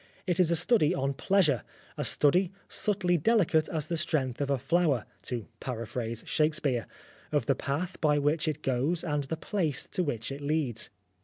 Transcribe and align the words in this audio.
It 0.25 0.39
is 0.39 0.49
a 0.49 0.55
study 0.55 0.95
on 0.95 1.13
Pleasure 1.13 1.61
a 1.95 2.03
study, 2.03 2.51
subtly 2.67 3.17
delicate 3.19 3.69
as 3.69 3.85
the 3.85 3.97
strength 3.97 4.41
of 4.41 4.49
a 4.49 4.57
flower 4.57 5.05
(to 5.21 5.45
para 5.59 5.85
phrase 5.85 6.23
Shakespeare), 6.25 6.87
of 7.31 7.45
the 7.45 7.53
path 7.53 8.01
by 8.01 8.17
which 8.17 8.47
it 8.47 8.63
goes 8.63 9.03
and 9.03 9.25
the 9.25 9.37
place 9.37 9.85
to 9.91 10.03
which 10.03 10.31
it 10.31 10.41
leads. 10.41 10.89